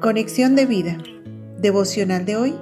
Conexión 0.00 0.56
de 0.56 0.64
vida. 0.64 0.96
Devocional 1.58 2.24
de 2.24 2.34
hoy. 2.34 2.58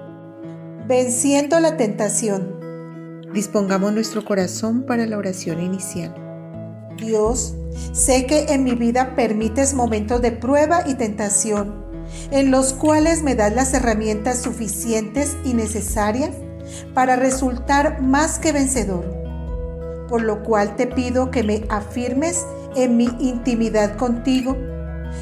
Venciendo 0.89 1.61
la 1.61 1.77
tentación. 1.77 3.23
Dispongamos 3.33 3.93
nuestro 3.93 4.25
corazón 4.25 4.83
para 4.83 5.07
la 5.07 5.17
oración 5.17 5.61
inicial. 5.61 6.13
Dios, 6.97 7.55
sé 7.93 8.27
que 8.27 8.47
en 8.49 8.65
mi 8.65 8.73
vida 8.73 9.15
permites 9.15 9.73
momentos 9.73 10.21
de 10.21 10.33
prueba 10.33 10.83
y 10.85 10.95
tentación, 10.95 11.85
en 12.33 12.51
los 12.51 12.73
cuales 12.73 13.23
me 13.23 13.37
das 13.37 13.55
las 13.55 13.73
herramientas 13.73 14.43
suficientes 14.43 15.37
y 15.45 15.55
necesarias 15.55 16.33
para 16.93 17.15
resultar 17.15 18.03
más 18.03 18.41
que 18.41 18.51
vencedor. 18.51 19.05
Por 20.09 20.23
lo 20.23 20.43
cual 20.43 20.75
te 20.75 20.89
pido 20.89 21.31
que 21.31 21.45
me 21.45 21.63
afirmes 21.69 22.45
en 22.75 22.97
mi 22.97 23.09
intimidad 23.21 23.97
contigo 23.97 24.57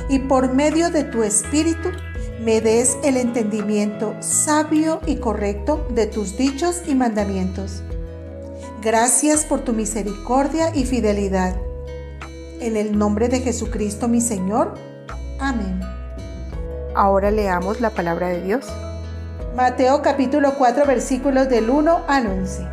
y 0.09 0.21
por 0.21 0.55
medio 0.55 0.91
de 0.91 1.05
tu 1.05 1.23
Espíritu 1.23 1.91
me 2.41 2.61
des 2.61 2.99
el 3.03 3.17
entendimiento 3.17 4.15
sabio 4.21 5.01
y 5.07 5.17
correcto 5.17 5.87
de 5.91 6.07
tus 6.07 6.37
dichos 6.37 6.83
y 6.87 6.95
mandamientos. 6.95 7.83
Gracias 8.83 9.45
por 9.45 9.61
tu 9.61 9.73
misericordia 9.73 10.75
y 10.75 10.85
fidelidad. 10.85 11.57
En 12.61 12.77
el 12.77 12.97
nombre 12.97 13.29
de 13.29 13.41
Jesucristo 13.41 14.07
mi 14.07 14.21
Señor. 14.21 14.75
Amén. 15.39 15.81
Ahora 16.95 17.31
leamos 17.31 17.81
la 17.81 17.91
palabra 17.91 18.29
de 18.29 18.43
Dios. 18.43 18.67
Mateo 19.57 20.03
capítulo 20.03 20.55
4 20.59 20.85
versículos 20.87 21.49
del 21.49 21.71
1 21.71 22.05
al 22.07 22.27
11. 22.27 22.67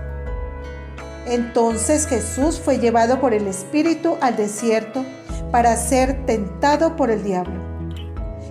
Entonces 1.26 2.05
Jesús 2.05 2.59
fue 2.59 2.80
llevado 2.80 3.21
por 3.21 3.34
el 3.34 3.48
Espíritu 3.48 4.18
al 4.20 4.35
desierto 4.35 5.05
para 5.52 5.77
ser 5.77 6.26
tentado 6.26 6.98
por 6.98 7.09
el 7.09 7.23
diablo. 7.23 7.62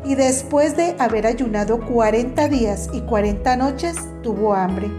Y 0.05 0.17
después 0.17 0.77
de 0.77 0.97
haber 0.99 1.27
ayunado 1.27 1.81
cuarenta 1.81 2.49
días 2.49 2.89
y 2.93 3.03
cuarenta 3.03 3.57
noches, 3.57 3.97
tuvo 4.23 4.55
hambre. 4.55 4.91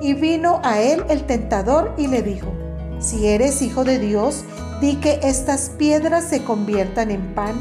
Y 0.00 0.14
vino 0.14 0.60
a 0.64 0.80
él 0.80 1.04
el 1.08 1.24
tentador 1.24 1.92
y 1.98 2.06
le 2.06 2.22
dijo, 2.22 2.48
si 2.98 3.26
eres 3.26 3.60
hijo 3.60 3.84
de 3.84 3.98
Dios, 3.98 4.44
di 4.80 4.96
que 4.96 5.20
estas 5.22 5.70
piedras 5.70 6.24
se 6.24 6.44
conviertan 6.44 7.10
en 7.10 7.34
pan. 7.34 7.54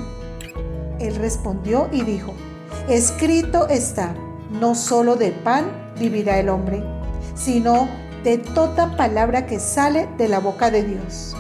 Él 1.00 1.16
respondió 1.16 1.90
y 1.92 2.04
dijo, 2.04 2.34
escrito 2.88 3.68
está, 3.68 4.16
no 4.50 4.76
solo 4.76 5.18
de 5.18 5.32
pan 5.32 5.66
vivirá 6.00 6.40
el 6.40 6.50
hombre, 6.50 6.84
sino 7.36 7.90
de 8.24 8.38
toda 8.38 8.96
palabra 8.96 9.46
que 9.46 9.60
sale 9.60 10.08
de 10.18 10.30
la 10.30 10.40
boca 10.40 10.72
de 10.72 10.84
Dios. 10.84 11.36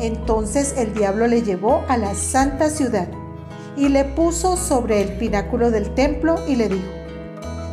Entonces 0.00 0.74
el 0.76 0.92
diablo 0.92 1.28
le 1.28 1.42
llevó 1.42 1.84
a 1.88 1.96
la 1.96 2.14
santa 2.14 2.68
ciudad 2.68 3.08
y 3.76 3.88
le 3.88 4.04
puso 4.04 4.56
sobre 4.56 5.02
el 5.02 5.16
pináculo 5.16 5.70
del 5.70 5.94
templo 5.94 6.36
y 6.46 6.56
le 6.56 6.68
dijo, 6.68 6.90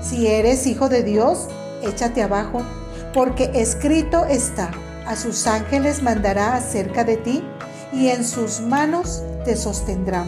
si 0.01 0.27
eres 0.27 0.65
hijo 0.65 0.87
de 0.89 1.03
Dios, 1.03 1.47
échate 1.83 2.23
abajo, 2.23 2.61
porque 3.13 3.51
escrito 3.53 4.25
está, 4.25 4.71
a 5.05 5.15
sus 5.15 5.45
ángeles 5.47 6.01
mandará 6.01 6.55
acerca 6.55 7.03
de 7.03 7.17
ti 7.17 7.43
y 7.91 8.09
en 8.09 8.23
sus 8.23 8.61
manos 8.61 9.23
te 9.43 9.55
sostendrán, 9.55 10.27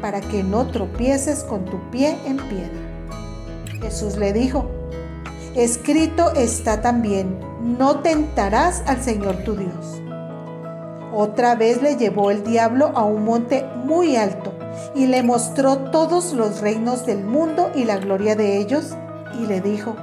para 0.00 0.20
que 0.20 0.42
no 0.42 0.68
tropieces 0.68 1.42
con 1.42 1.64
tu 1.64 1.78
pie 1.90 2.16
en 2.24 2.36
piedra. 2.36 3.80
Jesús 3.80 4.16
le 4.16 4.32
dijo, 4.32 4.70
escrito 5.56 6.32
está 6.34 6.80
también, 6.80 7.40
no 7.78 8.00
tentarás 8.00 8.82
al 8.86 9.02
Señor 9.02 9.38
tu 9.38 9.56
Dios. 9.56 10.00
Otra 11.12 11.56
vez 11.56 11.82
le 11.82 11.96
llevó 11.96 12.30
el 12.30 12.44
diablo 12.44 12.92
a 12.94 13.04
un 13.04 13.24
monte 13.24 13.66
muy 13.84 14.16
alto 14.16 14.61
y 14.94 15.06
le 15.06 15.22
mostró 15.22 15.90
todos 15.90 16.32
los 16.32 16.60
reinos 16.60 17.06
del 17.06 17.24
mundo 17.24 17.70
y 17.74 17.84
la 17.84 17.98
gloria 17.98 18.36
de 18.36 18.58
ellos 18.58 18.94
y 19.40 19.46
le 19.46 19.60
dijo, 19.60 19.96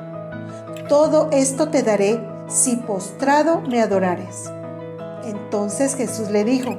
todo 0.88 1.30
esto 1.32 1.70
te 1.70 1.84
daré 1.84 2.20
si 2.48 2.76
postrado 2.78 3.62
me 3.62 3.82
adorares. 3.82 4.52
Entonces 5.24 5.96
Jesús 5.96 6.30
le 6.30 6.44
dijo, 6.44 6.76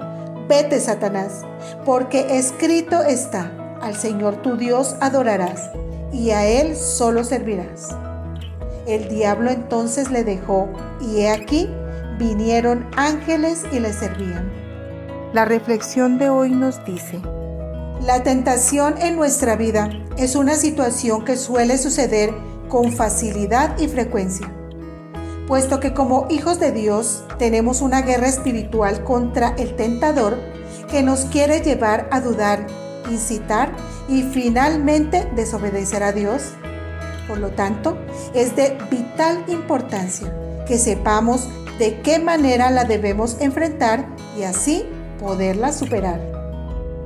vete 0.48 0.81
Satanás, 0.81 1.42
porque 1.84 2.38
escrito 2.38 3.03
está, 3.03 3.53
al 3.81 3.94
Señor 3.97 4.37
tu 4.37 4.56
Dios 4.56 4.97
adorarás 5.00 5.70
y 6.12 6.31
a 6.31 6.47
Él 6.47 6.76
solo 6.76 7.22
servirás. 7.25 7.88
El 8.87 9.09
diablo 9.09 9.50
entonces 9.50 10.10
le 10.10 10.25
dejó 10.25 10.69
y 11.00 11.20
he 11.20 11.31
aquí 11.31 11.69
vinieron 12.19 12.87
ángeles 12.97 13.64
y 13.72 13.81
le 13.81 13.93
servían. 13.93 14.53
La 15.32 15.44
reflexión 15.44 16.19
de 16.19 16.28
hoy 16.28 16.50
nos 16.50 16.84
dice, 16.84 17.20
la 18.03 18.22
tentación 18.22 18.94
en 19.03 19.16
nuestra 19.16 19.56
vida 19.56 19.91
es 20.16 20.34
una 20.34 20.55
situación 20.55 21.25
que 21.25 21.37
suele 21.37 21.77
suceder 21.77 22.33
con 22.69 22.93
facilidad 22.93 23.78
y 23.78 23.88
frecuencia, 23.88 24.50
puesto 25.47 25.81
que 25.81 25.93
como 25.93 26.27
hijos 26.31 26.59
de 26.59 26.72
Dios 26.72 27.25
tenemos 27.38 27.83
una 27.83 28.00
guerra 28.00 28.28
espiritual 28.28 29.05
contra 29.05 29.50
el 29.59 29.77
tentador 29.77 30.38
que 30.91 31.03
nos 31.03 31.27
quiere 31.27 31.61
llevar 31.61 32.09
a 32.11 32.21
dudar, 32.21 32.66
incitar 33.11 33.72
y 34.09 34.22
finalmente 34.22 35.31
desobedecer 35.37 36.03
a 36.03 36.12
Dios. 36.12 36.53
Por 37.28 37.38
lo 37.38 37.50
tanto, 37.50 37.99
es 38.34 38.56
de 38.56 38.78
vital 38.91 39.44
importancia 39.47 40.34
que 40.67 40.78
sepamos 40.78 41.49
de 41.78 42.00
qué 42.00 42.19
manera 42.19 42.71
la 42.71 42.84
debemos 42.84 43.41
enfrentar 43.41 44.06
y 44.38 44.44
así 44.44 44.84
poderla 45.19 45.72
superar. 45.72 46.39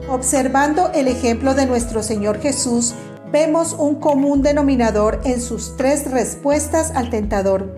Observando 0.08 0.90
el 0.94 1.08
ejemplo 1.08 1.54
de 1.54 1.64
nuestro 1.64 2.02
Señor 2.02 2.38
Jesús, 2.38 2.94
vemos 3.32 3.74
un 3.78 3.96
común 3.96 4.42
denominador 4.42 5.20
en 5.24 5.40
sus 5.40 5.76
tres 5.76 6.10
respuestas 6.10 6.92
al 6.94 7.08
tentador, 7.08 7.74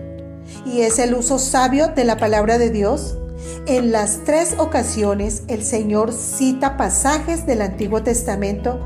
y 0.65 0.81
es 0.81 0.99
el 0.99 1.15
uso 1.15 1.39
sabio 1.39 1.87
de 1.87 2.03
la 2.03 2.17
palabra 2.17 2.57
de 2.57 2.69
Dios. 2.69 3.17
En 3.65 3.91
las 3.91 4.23
tres 4.25 4.55
ocasiones 4.57 5.43
el 5.47 5.63
Señor 5.63 6.11
cita 6.11 6.75
pasajes 6.75 7.45
del 7.45 7.61
Antiguo 7.61 8.03
Testamento 8.03 8.79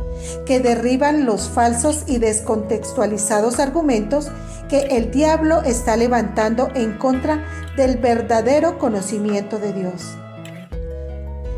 que 0.46 0.60
derriban 0.60 1.26
los 1.26 1.50
falsos 1.50 2.04
y 2.06 2.20
descontextualizados 2.20 3.60
argumentos 3.60 4.30
que 4.70 4.82
el 4.98 5.10
diablo 5.10 5.62
está 5.64 5.98
levantando 5.98 6.70
en 6.76 6.98
contra 6.98 7.44
del 7.76 7.98
verdadero 7.98 8.78
conocimiento 8.78 9.58
de 9.58 9.74
Dios. 9.74 10.21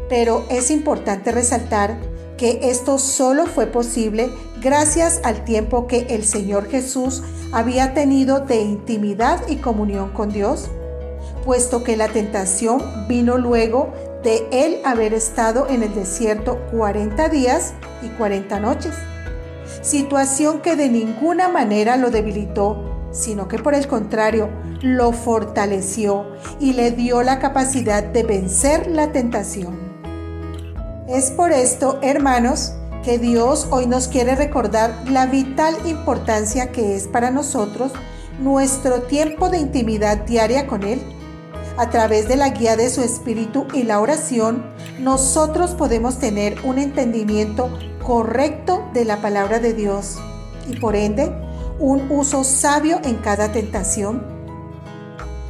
Pero 0.09 0.45
es 0.49 0.71
importante 0.71 1.31
resaltar 1.31 1.97
que 2.37 2.59
esto 2.63 2.97
solo 2.99 3.45
fue 3.45 3.67
posible 3.67 4.29
gracias 4.61 5.21
al 5.23 5.43
tiempo 5.45 5.87
que 5.87 6.07
el 6.09 6.25
Señor 6.25 6.69
Jesús 6.69 7.23
había 7.51 7.93
tenido 7.93 8.39
de 8.39 8.61
intimidad 8.61 9.47
y 9.47 9.57
comunión 9.57 10.09
con 10.09 10.31
Dios, 10.31 10.69
puesto 11.45 11.83
que 11.83 11.95
la 11.95 12.07
tentación 12.07 12.81
vino 13.07 13.37
luego 13.37 13.93
de 14.23 14.47
él 14.51 14.79
haber 14.83 15.13
estado 15.13 15.67
en 15.69 15.83
el 15.83 15.93
desierto 15.93 16.59
40 16.71 17.29
días 17.29 17.73
y 18.01 18.07
40 18.09 18.59
noches, 18.59 18.93
situación 19.81 20.61
que 20.61 20.75
de 20.75 20.89
ninguna 20.89 21.49
manera 21.49 21.97
lo 21.97 22.09
debilitó 22.09 22.93
sino 23.13 23.47
que 23.47 23.59
por 23.59 23.75
el 23.75 23.87
contrario 23.87 24.49
lo 24.81 25.13
fortaleció 25.13 26.25
y 26.59 26.73
le 26.73 26.91
dio 26.91 27.23
la 27.23 27.39
capacidad 27.39 28.03
de 28.03 28.23
vencer 28.23 28.87
la 28.87 29.11
tentación. 29.11 29.82
Es 31.07 31.31
por 31.31 31.51
esto, 31.51 31.99
hermanos, 32.01 32.71
que 33.03 33.19
Dios 33.19 33.67
hoy 33.71 33.87
nos 33.87 34.07
quiere 34.07 34.35
recordar 34.35 35.03
la 35.09 35.25
vital 35.25 35.75
importancia 35.85 36.71
que 36.71 36.95
es 36.95 37.09
para 37.09 37.29
nosotros 37.29 37.91
nuestro 38.39 39.01
tiempo 39.01 39.49
de 39.49 39.57
intimidad 39.57 40.19
diaria 40.19 40.65
con 40.65 40.83
Él. 40.83 41.01
A 41.77 41.89
través 41.89 42.29
de 42.29 42.37
la 42.37 42.49
guía 42.49 42.77
de 42.77 42.89
su 42.89 43.01
Espíritu 43.01 43.67
y 43.73 43.83
la 43.83 43.99
oración, 43.99 44.63
nosotros 44.97 45.71
podemos 45.71 46.19
tener 46.19 46.55
un 46.63 46.77
entendimiento 46.77 47.69
correcto 48.01 48.87
de 48.93 49.03
la 49.03 49.21
palabra 49.21 49.59
de 49.59 49.73
Dios 49.73 50.19
y 50.69 50.77
por 50.77 50.95
ende 50.95 51.35
un 51.79 52.09
uso 52.11 52.45
sabio 52.45 53.01
en 53.03 53.17
cada 53.17 53.51
tentación. 53.51 54.32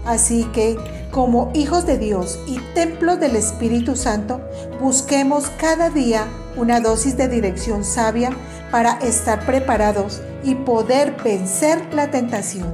Así 0.06 0.46
que, 0.46 0.78
como 1.12 1.52
hijos 1.54 1.86
de 1.86 1.98
Dios 1.98 2.40
y 2.48 2.60
templos 2.74 3.20
del 3.20 3.36
Espíritu 3.36 3.96
Santo, 3.96 4.42
busquemos 4.82 5.48
cada 5.58 5.90
día 5.90 6.28
una 6.58 6.82
dosis 6.82 7.18
de 7.18 7.28
dirección 7.28 7.84
sabia 7.84 8.32
para 8.72 8.98
estar 9.00 9.46
preparados 9.46 10.22
y 10.44 10.56
poder 10.56 11.16
vencer 11.24 11.94
la 11.94 12.12
tentación. 12.12 12.74